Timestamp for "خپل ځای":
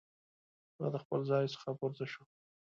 1.03-1.45